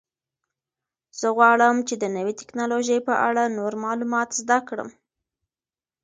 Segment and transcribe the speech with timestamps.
[1.19, 4.89] زه غواړم چې د نوې تکنالوژۍ په اړه نور معلومات زده کړم.